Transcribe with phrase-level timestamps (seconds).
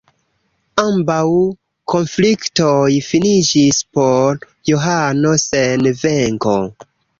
[0.83, 1.25] Ambaŭ
[1.93, 4.43] konfliktoj finiĝis por
[4.73, 6.59] Johano sen venko.